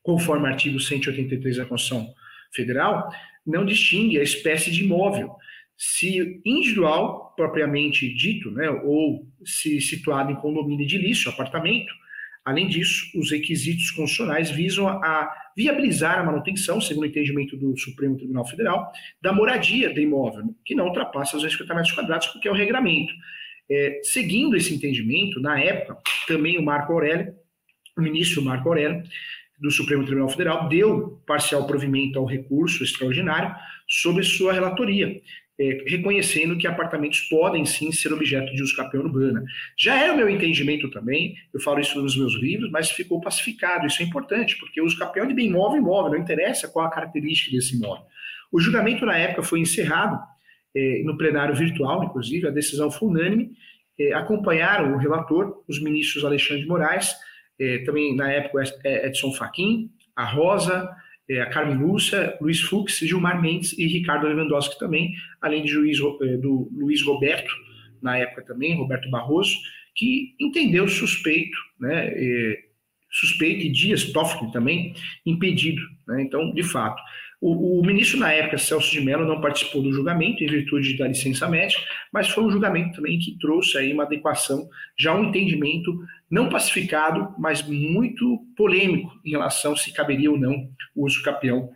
[0.03, 2.13] conforme o artigo 183 da Constituição
[2.55, 3.09] Federal,
[3.47, 5.35] não distingue a espécie de imóvel,
[5.77, 11.93] se individual, propriamente dito, né, ou se situado em condomínio edilício, apartamento.
[12.45, 18.17] Além disso, os requisitos constitucionais visam a viabilizar a manutenção, segundo o entendimento do Supremo
[18.17, 22.51] Tribunal Federal, da moradia do imóvel, que não ultrapassa os 50 metros quadrados, porque é
[22.51, 23.13] o regramento.
[23.71, 27.35] É, seguindo esse entendimento, na época, também o Marco Aurélio,
[27.97, 29.03] o ministro Marco Aurélio,
[29.61, 33.55] do Supremo Tribunal Federal, deu parcial provimento ao recurso extraordinário
[33.87, 35.21] sobre sua relatoria,
[35.61, 39.45] é, reconhecendo que apartamentos podem sim ser objeto de uso capião urbana.
[39.79, 43.87] Já é o meu entendimento também, eu falo isso nos meus livros, mas ficou pacificado.
[43.87, 46.91] Isso é importante, porque o uso capião de bem imóvel imóvel, não interessa qual a
[46.91, 48.05] característica desse imóvel.
[48.51, 50.19] O julgamento na época foi encerrado
[50.75, 53.53] é, no plenário virtual, inclusive, a decisão foi unânime.
[53.99, 57.21] É, acompanharam o relator, os ministros Alexandre de Moraes, é,
[57.85, 60.91] também na época é, Edson Fachin, a Rosa,
[61.29, 65.99] é, a Carmen Lúcia, Luiz Fux, Gilmar Mendes e Ricardo Lewandowski também, além de juiz,
[65.99, 67.53] é, do Luiz Roberto,
[68.01, 69.57] na época também, Roberto Barroso,
[69.95, 72.59] que entendeu suspeito, né, é,
[73.11, 75.83] suspeito e Dias Toffoli também impedido.
[76.09, 77.01] Né, então, de fato,
[77.43, 81.09] o, o, ministro na época, Celso de Mello, não participou do julgamento em virtude da
[81.09, 85.93] licença médica, mas foi um julgamento também que trouxe aí uma adequação, já um entendimento
[86.31, 91.69] não pacificado, mas muito polêmico em relação se caberia ou não o uso capião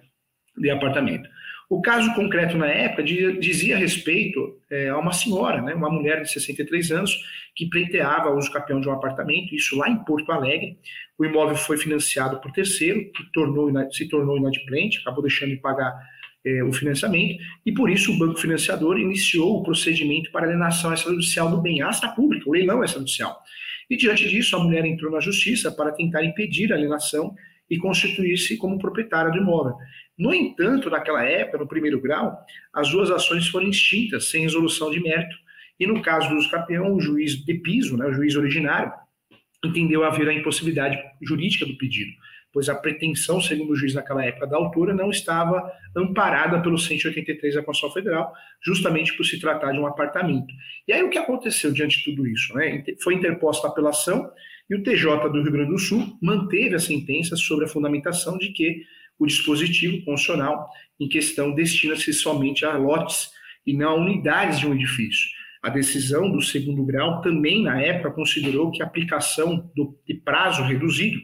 [0.57, 1.29] de apartamento.
[1.69, 6.31] O caso concreto na época dizia respeito é, a uma senhora, né, uma mulher de
[6.31, 7.13] 63 anos,
[7.57, 10.79] que pleiteava o uso capião de um apartamento, isso lá em Porto Alegre.
[11.19, 15.93] O imóvel foi financiado por terceiro, que tornou, se tornou inadimplente, acabou deixando de pagar
[16.45, 21.51] é, o financiamento, e por isso o banco financiador iniciou o procedimento para alienação extrajudicial
[21.51, 23.43] do bem, asta pública, o leilão extrajudicial.
[23.91, 27.35] E diante disso, a mulher entrou na justiça para tentar impedir a alienação
[27.69, 29.75] e constituir-se como proprietária do imóvel.
[30.19, 32.39] No entanto, naquela época, no primeiro grau,
[32.73, 35.37] as duas ações foram extintas, sem resolução de mérito,
[35.79, 38.93] e no caso do uso campeão, o juiz de piso, né, o juiz originário,
[39.65, 42.13] entendeu haver a impossibilidade jurídica do pedido,
[42.53, 47.55] pois a pretensão, segundo o juiz naquela época da autora, não estava amparada pelo 183
[47.55, 48.33] da Constituição Federal,
[48.65, 50.55] justamente por se tratar de um apartamento.
[50.89, 52.55] E aí o que aconteceu diante de tudo isso?
[52.55, 52.83] Né?
[53.03, 54.31] Foi interposta apelação
[54.69, 58.49] e o TJ do Rio Grande do Sul manteve a sentença sobre a fundamentação de
[58.51, 58.83] que
[59.19, 63.31] o dispositivo constitucional em questão destina-se somente a lotes
[63.67, 65.29] e não a unidades de um edifício.
[65.63, 70.63] A decisão do segundo grau também, na época, considerou que a aplicação do de prazo
[70.63, 71.19] reduzido,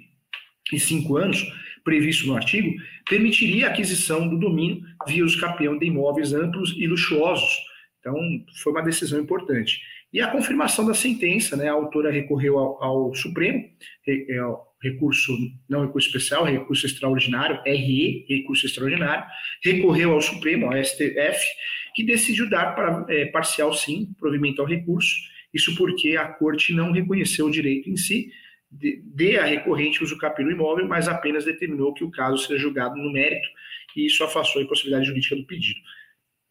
[0.73, 1.45] em cinco anos,
[1.85, 2.75] previsto no artigo,
[3.09, 7.53] permitiria a aquisição do domínio via os capião de imóveis amplos e luxuosos.
[8.01, 8.17] Então,
[8.63, 9.81] foi uma decisão importante.
[10.13, 13.65] E a confirmação da sentença, né, a autora recorreu ao, ao Supremo,
[14.07, 14.39] é,
[14.83, 15.33] recurso,
[15.69, 19.25] não recurso especial, recurso extraordinário, RE, recurso extraordinário,
[19.65, 21.47] recorreu ao Supremo, ao STF,
[21.95, 25.15] que decidiu dar para, é, parcial sim, provimento ao recurso,
[25.55, 28.33] isso porque a corte não reconheceu o direito em si
[28.71, 32.97] de, de a recorrente usucapião do imóvel, mas apenas determinou que o caso seja julgado
[32.97, 33.49] no mérito,
[33.97, 35.81] e isso afastou a possibilidade jurídica do pedido.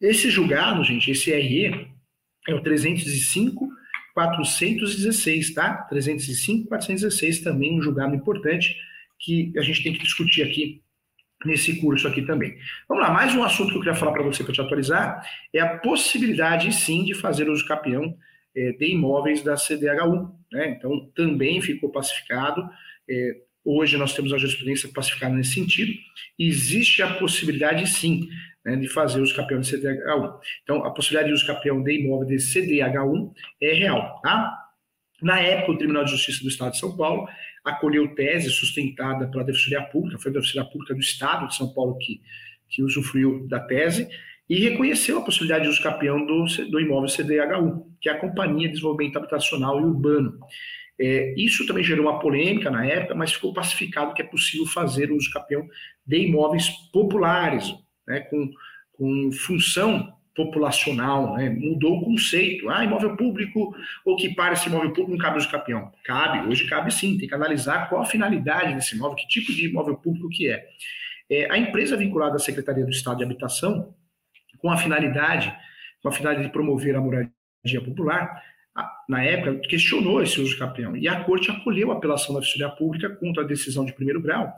[0.00, 1.88] Esse julgado, gente, esse RE,
[2.48, 3.68] é o 305
[4.14, 5.74] 416, tá?
[5.88, 8.76] 305 416 também um julgado importante
[9.18, 10.82] que a gente tem que discutir aqui
[11.44, 12.56] nesse curso aqui também.
[12.88, 15.60] Vamos lá, mais um assunto que eu queria falar para você para te atualizar é
[15.60, 18.16] a possibilidade sim de fazer uso capião
[18.54, 20.70] é, de imóveis da CDHU, né?
[20.70, 22.68] Então também ficou pacificado.
[23.08, 25.92] É, hoje nós temos a jurisprudência pacificada nesse sentido.
[26.38, 28.28] Existe a possibilidade sim
[28.64, 30.40] né, de fazer uso campeão de CDH1.
[30.62, 34.58] Então, a possibilidade de uso campeão de imóvel de CDH1 é real, tá?
[35.20, 37.28] Na época, o Tribunal de Justiça do Estado de São Paulo
[37.64, 41.96] acolheu tese sustentada pela Defensoria Pública, foi a Defensoria Pública do Estado de São Paulo
[41.98, 42.20] que,
[42.68, 44.08] que usufruiu da tese,
[44.48, 48.66] e reconheceu a possibilidade de uso campeão do, do imóvel CDH1, que é a Companhia
[48.66, 50.38] de Desenvolvimento Habitacional e Urbano.
[51.00, 55.10] É, isso também gerou uma polêmica na época, mas ficou pacificado que é possível fazer
[55.10, 55.66] uso campeão
[56.06, 57.74] de imóveis populares,
[58.06, 58.50] né, com,
[58.92, 61.50] com função populacional, né?
[61.50, 62.68] mudou o conceito.
[62.68, 63.74] Ah, imóvel público,
[64.04, 65.92] ou que esse imóvel público não cabe uso capião.
[66.04, 69.68] Cabe, hoje cabe sim, tem que analisar qual a finalidade desse imóvel, que tipo de
[69.68, 70.66] imóvel público que é.
[71.30, 73.94] é a empresa vinculada à Secretaria do Estado de Habitação,
[74.58, 75.54] com a finalidade,
[76.02, 78.42] com a finalidade de promover a moradia popular,
[79.08, 83.10] na época, questionou esse uso capião, e a corte acolheu a apelação da Defensoria Pública
[83.10, 84.52] contra a decisão de primeiro grau,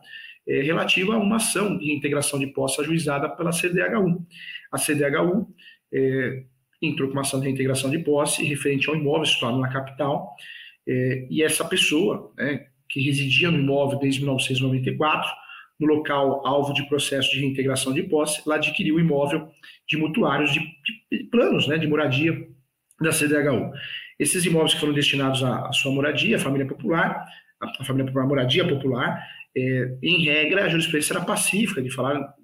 [0.46, 4.24] é, relativa a uma ação de integração de posse ajuizada pela CDHU.
[4.70, 5.48] A CDHU
[5.92, 6.44] é,
[6.80, 10.34] entrou com uma ação de reintegração de posse referente ao imóvel situado na capital,
[10.86, 15.28] é, e essa pessoa, né, que residia no imóvel desde 1994,
[15.80, 19.48] no local alvo de processo de reintegração de posse, ela adquiriu o imóvel
[19.88, 20.60] de mutuários de,
[21.10, 22.46] de planos né, de moradia
[23.00, 23.72] da CDHU.
[24.18, 27.24] Esses imóveis que foram destinados à, à sua moradia, a família popular,
[27.60, 32.34] a família popular, moradia popular, é, em regra, a jurisprudência era pacífica de falar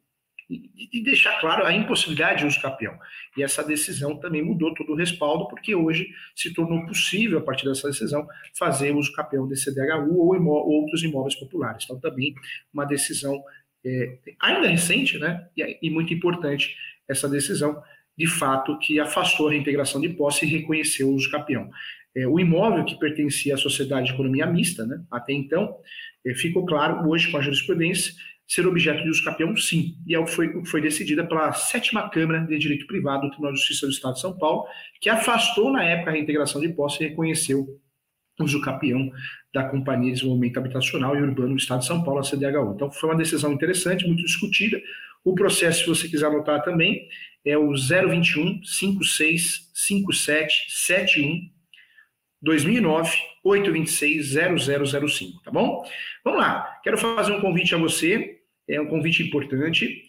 [0.49, 2.99] de deixar claro a impossibilidade de uso capião.
[3.37, 7.67] E essa decisão também mudou todo o respaldo, porque hoje se tornou possível, a partir
[7.67, 8.27] dessa decisão,
[8.59, 11.85] fazer uso capião de CDHU ou imó outros imóveis populares.
[11.85, 12.35] Então, também
[12.75, 13.41] uma decisão
[13.85, 16.75] é, ainda recente, né, e, e muito importante
[17.09, 17.81] essa decisão,
[18.21, 21.71] de fato, que afastou a reintegração de posse e reconheceu o uso capião.
[22.15, 25.75] É, o imóvel que pertencia à sociedade de economia mista, né, até então,
[26.27, 28.13] é, ficou claro hoje com a jurisprudência
[28.47, 29.97] ser objeto de uso capião, sim.
[30.07, 33.87] E é foi, foi decidida pela sétima Câmara de Direito Privado do Tribunal de Justiça
[33.87, 34.67] do Estado de São Paulo,
[35.01, 37.61] que afastou na época a reintegração de posse e reconheceu
[38.39, 39.11] o uso capião
[39.55, 42.75] da Companhia de Desenvolvimento Habitacional e Urbano do Estado de São Paulo, a CDHU.
[42.75, 44.79] Então foi uma decisão interessante, muito discutida.
[45.25, 47.09] O processo, se você quiser anotar também,
[47.44, 51.50] é o 021 56 57 71
[52.42, 54.35] 2009 826
[55.09, 55.85] 0005, tá bom?
[56.24, 56.79] Vamos lá.
[56.83, 60.05] Quero fazer um convite a você é um convite importante.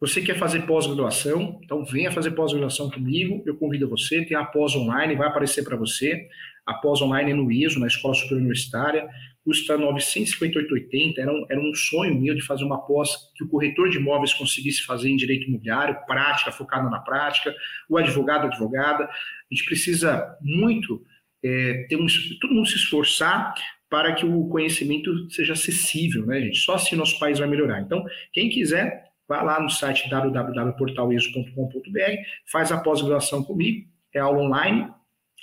[0.00, 4.74] Você quer fazer pós-graduação, então venha fazer pós-graduação comigo, eu convido você, tem a pós
[4.74, 6.28] online, vai aparecer para você,
[6.66, 9.08] a pós online no ISO, na Escola Superior Universitária,
[9.44, 13.88] custa 958,80, era um, era um sonho meu de fazer uma pós que o corretor
[13.88, 17.54] de imóveis conseguisse fazer em direito imobiliário, prática, focada na prática,
[17.88, 21.00] o advogado, advogada, a gente precisa muito
[21.44, 22.06] é, ter um,
[22.40, 23.54] todo mundo se esforçar
[23.88, 26.58] para que o conhecimento seja acessível, né, gente?
[26.58, 27.80] Só assim nosso país vai melhorar.
[27.80, 32.16] Então, quem quiser, vá lá no site www.portaleso.com.br,
[32.50, 34.88] faz a pós-graduação comigo, é aula online,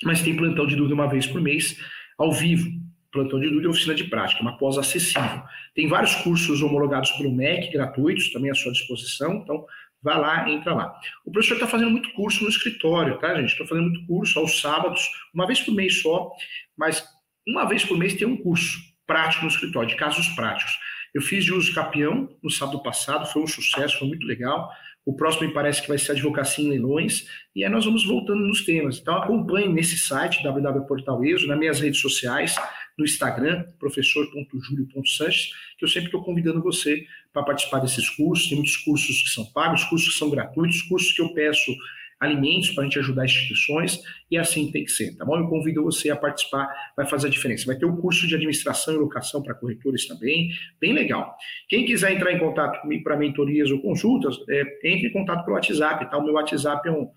[0.04, 1.78] mas tem plantão de dúvida uma vez por mês,
[2.18, 2.70] ao vivo.
[3.12, 5.44] Plantão de dúvida e oficina de prática, uma pós acessível.
[5.76, 9.66] Tem vários cursos homologados pelo MEC, gratuitos, também à sua disposição, então
[10.02, 11.00] vá lá, entra lá.
[11.26, 13.52] O professor está fazendo muito curso no escritório, tá, gente?
[13.52, 16.32] Estou fazendo muito curso aos sábados, uma vez por mês só,
[16.78, 17.08] mas
[17.48, 20.74] uma vez por mês tem um curso prático no escritório, de casos práticos.
[21.13, 24.70] Eu fiz de uso capião no sábado passado, foi um sucesso, foi muito legal.
[25.06, 28.39] O próximo me parece que vai ser advocacia em leilões, e aí nós vamos voltando
[28.39, 29.00] nos temas.
[29.00, 32.56] Então acompanhe nesse site, www.portaleso, nas minhas redes sociais,
[32.98, 38.48] no Instagram, professor.julio.sanches, que eu sempre estou convidando você para participar desses cursos.
[38.48, 41.76] Tem muitos cursos que são pagos, cursos que são gratuitos, cursos que eu peço
[42.24, 45.38] alimentos para a gente ajudar instituições e assim tem que ser, tá bom?
[45.38, 47.66] Eu convido você a participar, vai fazer a diferença.
[47.66, 51.36] Vai ter o curso de administração e locação para corretores também, bem legal.
[51.68, 55.56] Quem quiser entrar em contato comigo para mentorias ou consultas, é, entre em contato pelo
[55.56, 56.18] WhatsApp, tá?
[56.18, 57.10] O meu WhatsApp é um,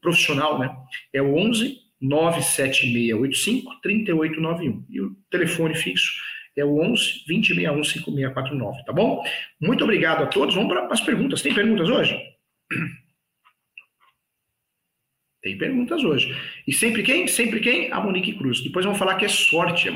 [0.00, 0.74] profissional, né?
[1.12, 6.12] É o 11 97685 3891 e o telefone fixo
[6.56, 9.22] é o 11 2061 5649, tá bom?
[9.60, 10.54] Muito obrigado a todos.
[10.54, 11.42] Vamos para as perguntas.
[11.42, 12.18] Tem perguntas hoje?
[15.46, 16.36] Tem perguntas hoje.
[16.66, 17.28] E sempre quem?
[17.28, 17.92] Sempre quem?
[17.92, 18.60] A Monique Cruz.
[18.64, 19.88] Depois vão falar que é sorte.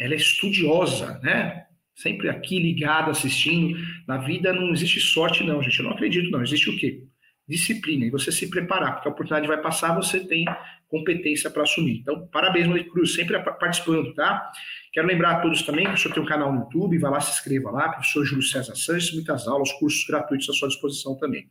[0.00, 1.66] Ela é estudiosa, né?
[1.94, 3.78] Sempre aqui ligada, assistindo.
[4.04, 5.78] Na vida não existe sorte, não, gente.
[5.78, 6.42] Eu não acredito, não.
[6.42, 7.04] Existe o quê?
[7.48, 8.04] Disciplina.
[8.06, 10.44] E você se preparar, porque a oportunidade vai passar, você tem
[10.88, 11.98] competência para assumir.
[11.98, 14.50] Então, parabéns, Monique Cruz, sempre participando, tá?
[14.92, 17.20] Quero lembrar a todos também que o senhor tem um canal no YouTube, vá lá,
[17.20, 21.48] se inscreva lá, professor Júlio César Sanches, muitas aulas, cursos gratuitos à sua disposição também.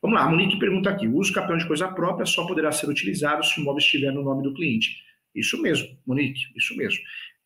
[0.00, 2.88] Vamos lá, a Monique pergunta aqui: o uso campeão de coisa própria só poderá ser
[2.88, 4.96] utilizado se o imóvel estiver no nome do cliente.
[5.34, 7.00] Isso mesmo, Monique, isso mesmo.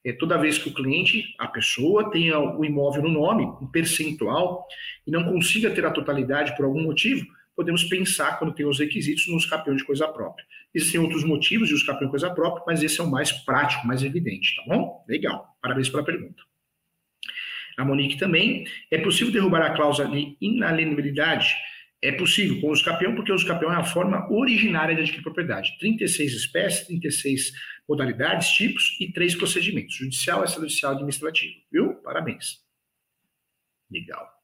[0.04, 4.66] É, toda vez que o cliente, a pessoa, tenha o imóvel no nome, um percentual,
[5.06, 7.26] e não consiga ter a totalidade por algum motivo,
[7.58, 10.46] podemos pensar, quando tem os requisitos, no uso campeão de coisa própria.
[10.72, 14.04] Existem outros motivos de uso capião coisa própria, mas esse é o mais prático, mais
[14.04, 15.04] evidente, tá bom?
[15.08, 15.44] Legal.
[15.60, 16.40] Parabéns pela pergunta.
[17.76, 18.64] A Monique também.
[18.92, 21.52] É possível derrubar a cláusula de inalienabilidade?
[22.00, 25.00] É possível com o uso capião, porque o uso capião é a forma originária de
[25.00, 25.76] adquirir propriedade.
[25.80, 27.52] 36 espécies, 36
[27.88, 31.54] modalidades, tipos e três procedimentos: judicial, extrajudicial e administrativo.
[31.72, 31.94] Viu?
[32.04, 32.62] Parabéns.
[33.90, 34.38] Legal.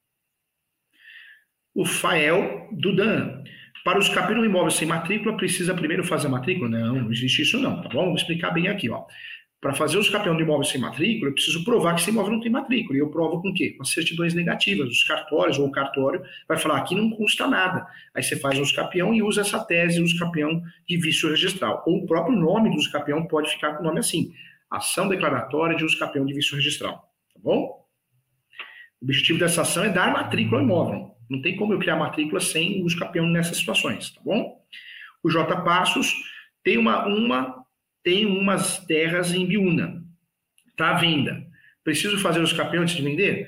[1.74, 3.42] O Fael Dudan.
[3.84, 6.70] Para os capir um imóvel sem matrícula, precisa primeiro fazer a matrícula?
[6.70, 8.06] Não, não existe isso não, tá bom?
[8.06, 9.04] Vou explicar bem aqui, ó.
[9.60, 12.40] Para fazer os campeão de imóvel sem matrícula, eu preciso provar que esse imóvel não
[12.40, 12.96] tem matrícula.
[12.96, 13.70] E eu provo com o quê?
[13.70, 14.90] Com as certidões negativas.
[14.90, 17.86] Os cartórios ou o cartório vai falar, aqui não custa nada.
[18.14, 21.82] Aí você faz os campeão e usa essa tese, os campeão de vício registral.
[21.86, 24.32] Ou o próprio nome do campeão pode ficar com o nome assim.
[24.70, 27.10] Ação declaratória de uso campeão de vício registral.
[27.32, 27.83] Tá bom?
[29.04, 31.14] O objetivo dessa ação é dar matrícula ao imóvel.
[31.28, 32.98] Não tem como eu criar matrícula sem o uso
[33.30, 34.58] nessas situações, tá bom?
[35.22, 36.10] O J Passos
[36.62, 37.66] tem uma, uma
[38.02, 40.02] tem umas terras em Biúna,
[40.74, 41.46] tá à venda.
[41.82, 43.46] Preciso fazer os capião antes de vender?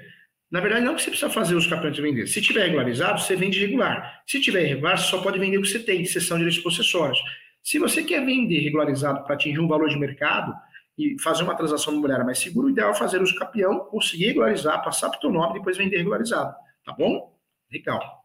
[0.51, 2.27] Na verdade, não que você precisa fazer os campeões de vender.
[2.27, 4.23] Se tiver regularizado, você vende regular.
[4.27, 7.19] Se tiver irregular, você só pode vender o que você tem, exceção de direitos possessórios.
[7.62, 10.55] Se você quer vender regularizado para atingir um valor de mercado
[10.99, 14.83] e fazer uma transação imobiliária mais segura, o ideal é fazer uso campeão, conseguir regularizar,
[14.83, 16.55] passar para o teu nome e depois vender regularizado.
[16.85, 17.39] Tá bom?
[17.71, 18.25] Legal.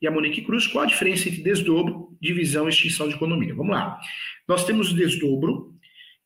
[0.00, 3.56] E a Monique Cruz, qual a diferença entre desdobro, divisão e extinção de condomínio?
[3.56, 3.98] Vamos lá.
[4.46, 5.74] Nós temos o desdobro,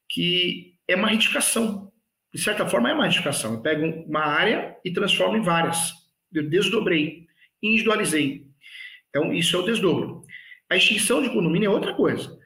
[0.08, 1.92] que é uma retificação.
[2.34, 3.54] De certa forma, é uma retificação.
[3.54, 5.92] Eu pego uma área e transformo em várias.
[6.32, 7.26] Eu desdobrei,
[7.62, 8.46] individualizei.
[9.08, 10.22] Então, isso é o desdobro.
[10.68, 12.39] A extinção de condomínio é outra coisa.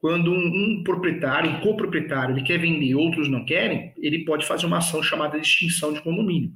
[0.00, 4.66] Quando um, um proprietário, um coproprietário, ele quer vender, outros não querem, ele pode fazer
[4.66, 6.52] uma ação chamada de extinção de condomínio.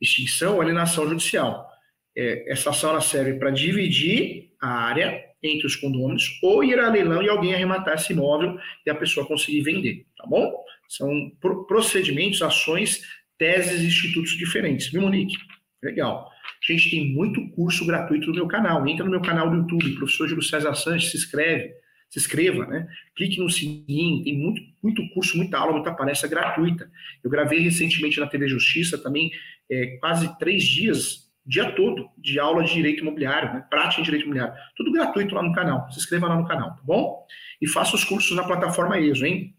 [0.00, 1.68] Extinção ou alienação judicial.
[2.16, 6.88] É, essa ação ela serve para dividir a área entre os condôminos ou ir a
[6.88, 10.52] leilão e alguém arrematar esse imóvel e a pessoa conseguir vender, tá bom?
[10.88, 11.32] São
[11.66, 13.02] procedimentos, ações,
[13.36, 15.36] teses e institutos diferentes, viu, Monique?
[15.82, 16.30] Legal.
[16.66, 18.86] Gente, tem muito curso gratuito no meu canal.
[18.86, 21.74] Entra no meu canal do YouTube, professor Júlio César Sanches, se inscreve,
[22.14, 22.86] se inscreva, né?
[23.16, 26.88] Clique no sininho, tem muito, muito curso, muita aula, muita palestra gratuita.
[27.24, 29.32] Eu gravei recentemente na TV Justiça também,
[29.68, 33.64] é, quase três dias, dia todo, de aula de direito imobiliário, né?
[33.68, 34.54] prática de direito imobiliário.
[34.76, 35.90] Tudo gratuito lá no canal.
[35.90, 37.26] Se inscreva lá no canal, tá bom?
[37.60, 39.52] E faça os cursos na plataforma ESO, hein?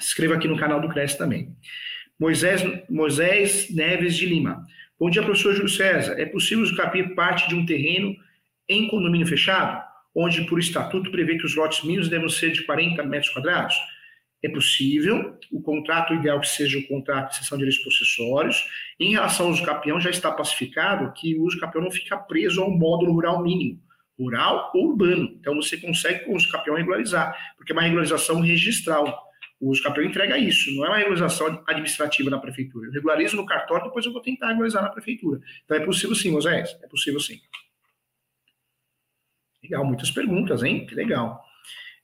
[0.00, 1.54] Se inscreva aqui no canal do Cresce também.
[2.18, 4.64] Moisés, Moisés Neves de Lima.
[4.98, 6.14] Bom dia, professor Júlio César.
[6.18, 8.16] É possível usufruir parte de um terreno
[8.66, 9.84] em condomínio fechado,
[10.14, 13.76] onde por estatuto prevê que os lotes mínimos devem ser de 40 metros quadrados?
[14.42, 18.64] É possível, o contrato ideal que seja o contrato de cessão de direitos possessórios.
[18.98, 22.62] Em relação ao uso capião, já está pacificado que o uso capião não fica preso
[22.62, 23.78] ao módulo rural mínimo,
[24.18, 25.36] rural ou urbano.
[25.38, 29.30] Então você consegue com o uso capião regularizar, porque é uma regularização registral.
[29.60, 32.86] O uso capião entrega isso, não é uma regularização administrativa na prefeitura.
[32.86, 35.38] Eu regularizo no cartório, depois eu vou tentar regularizar na prefeitura.
[35.66, 37.38] Então é possível sim, Moisés, é possível sim.
[39.62, 40.86] Legal, muitas perguntas, hein?
[40.86, 41.42] Que legal.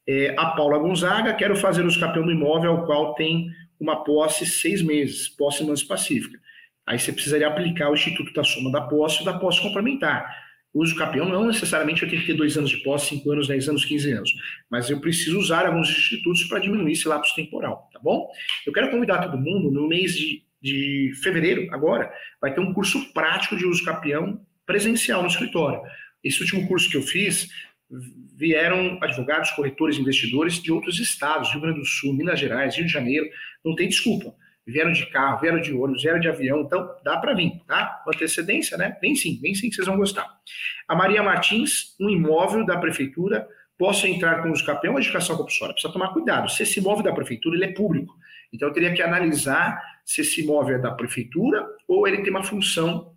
[0.06, 4.46] É, a Paula Gonzaga, quero fazer o capião do imóvel ao qual tem uma posse
[4.46, 6.38] seis meses, posse pacífica.
[6.86, 10.46] Aí você precisaria aplicar o Instituto da Soma da Posse da Posse Complementar
[10.78, 13.68] uso campeão não necessariamente eu tenho que ter dois anos de posse, cinco anos, dez
[13.68, 14.30] anos, quinze anos,
[14.70, 18.28] mas eu preciso usar alguns institutos para diminuir esse lapso temporal, tá bom?
[18.66, 23.12] Eu quero convidar todo mundo, no mês de, de fevereiro, agora, vai ter um curso
[23.12, 25.80] prático de uso campeão presencial no escritório.
[26.22, 27.48] Esse último curso que eu fiz,
[28.36, 32.92] vieram advogados, corretores, investidores de outros estados, Rio Grande do Sul, Minas Gerais, Rio de
[32.92, 33.28] Janeiro,
[33.64, 34.34] não tem desculpa
[34.66, 38.00] vieram de carro, vieram de ônibus, vieram de avião, então dá para vir, tá?
[38.02, 38.96] Com antecedência, né?
[39.00, 40.26] Vem sim, vem sim que vocês vão gostar.
[40.88, 43.46] A Maria Martins, um imóvel da prefeitura,
[43.78, 45.72] posso entrar com os capel ou educação compulsória?
[45.72, 46.50] Precisa tomar cuidado.
[46.50, 48.12] Se esse imóvel da prefeitura, ele é público.
[48.52, 52.42] Então eu teria que analisar se esse imóvel é da prefeitura ou ele tem uma
[52.42, 53.14] função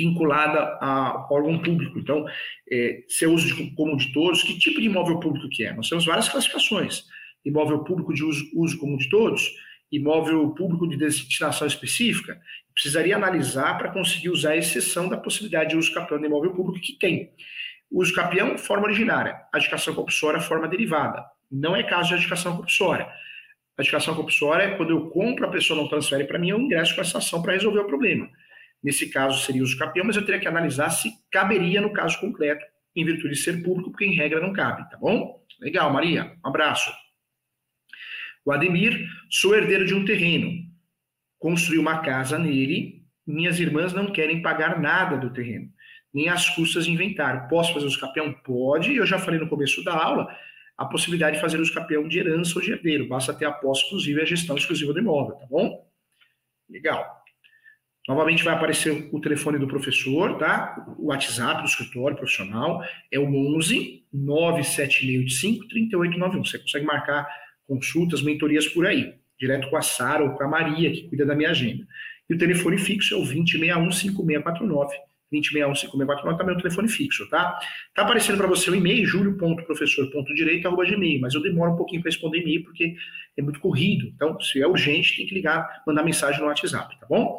[0.00, 1.98] vinculada a órgão público.
[1.98, 2.24] Então,
[2.70, 5.74] é, se é uso de, comum de todos, que tipo de imóvel público que é?
[5.74, 7.04] Nós temos várias classificações.
[7.44, 9.50] Imóvel público de uso, uso comum de todos,
[9.92, 12.40] imóvel público de destinação específica,
[12.72, 16.80] precisaria analisar para conseguir usar a exceção da possibilidade de uso capião de imóvel público
[16.80, 17.30] que tem.
[17.90, 19.36] Uso capião, forma originária.
[19.52, 21.24] A educação compulsória, forma derivada.
[21.50, 23.08] Não é caso de educação compulsória.
[23.76, 26.94] A educação compulsória é quando eu compro, a pessoa não transfere para mim, eu ingresso
[26.94, 28.28] com essa ação para resolver o problema.
[28.82, 32.64] Nesse caso, seria uso capião, mas eu teria que analisar se caberia no caso concreto,
[32.96, 35.44] em virtude de ser público, porque em regra não cabe, tá bom?
[35.60, 36.36] Legal, Maria.
[36.44, 36.90] Um abraço.
[38.44, 40.50] O Ademir, sou herdeiro de um terreno.
[41.38, 45.70] Construí uma casa nele, minhas irmãs não querem pagar nada do terreno,
[46.12, 47.48] nem as custas de inventário.
[47.48, 48.32] Posso fazer os capião?
[48.32, 50.34] Pode, eu já falei no começo da aula,
[50.76, 53.82] a possibilidade de fazer os capião de herança ou de herdeiro, basta ter a posse
[53.82, 55.86] exclusiva e a gestão exclusiva do imóvel, tá bom?
[56.68, 57.19] Legal.
[58.08, 60.94] Novamente vai aparecer o telefone do professor, tá?
[60.98, 62.82] O WhatsApp do escritório profissional
[63.12, 66.44] é o 11 97685 3891.
[66.44, 67.28] Você consegue marcar
[67.66, 71.36] consultas, mentorias por aí, direto com a Sara ou com a Maria, que cuida da
[71.36, 71.86] minha agenda.
[72.28, 74.88] E o telefone fixo é o 2061-5649.
[75.32, 77.56] 2061-5649 também é o telefone fixo, tá?
[77.94, 82.64] Tá aparecendo para você o e-mail, julio.professor.direito.gmail, mas eu demoro um pouquinho para responder e-mail
[82.64, 82.96] porque
[83.36, 84.10] é muito corrido.
[84.14, 87.38] Então, se é urgente, tem que ligar, mandar mensagem no WhatsApp, tá bom?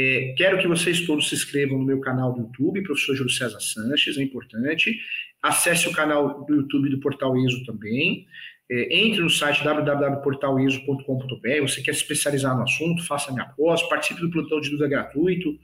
[0.00, 3.58] É, quero que vocês todos se inscrevam no meu canal do YouTube, professor Júlio César
[3.58, 4.96] Sanches, é importante.
[5.42, 8.24] Acesse o canal do YouTube do Portal ESO também.
[8.70, 14.20] É, entre no site www.portaliso.com.br, você quer se especializar no assunto, faça minha pós, participe
[14.20, 15.58] do plantão de dúvida gratuito,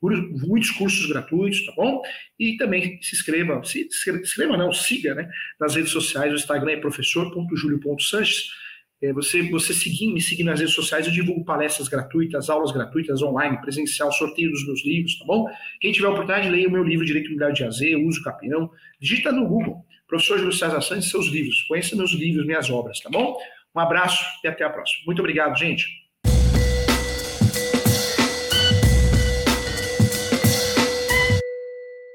[0.00, 2.00] muitos cursos gratuitos, tá bom?
[2.38, 5.28] E também se inscreva, se, se inscreva não, siga, né,
[5.58, 8.50] nas redes sociais, o Instagram é professor.julio.sanches,
[9.02, 13.22] é, você, você seguir, me seguir nas redes sociais, eu divulgo palestras gratuitas, aulas gratuitas,
[13.22, 15.46] online, presencial, sorteio dos meus livros, tá bom?
[15.80, 18.70] Quem tiver oportunidade, leia o meu livro Direito Imobiliário de AZ, Uso Capião,
[19.00, 23.08] digita no Google, professor Júlio César Santos, seus livros, conheça meus livros, minhas obras, tá
[23.08, 23.36] bom?
[23.74, 25.04] Um abraço e até a próxima.
[25.06, 25.99] Muito obrigado, gente.